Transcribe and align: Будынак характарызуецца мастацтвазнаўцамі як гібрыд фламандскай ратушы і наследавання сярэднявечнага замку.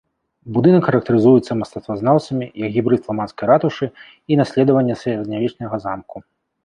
Будынак 0.53 0.83
характарызуецца 0.87 1.57
мастацтвазнаўцамі 1.59 2.45
як 2.63 2.69
гібрыд 2.77 2.99
фламандскай 3.09 3.45
ратушы 3.51 3.85
і 4.33 4.41
наследавання 4.41 4.93
сярэднявечнага 5.03 5.75
замку. 5.85 6.17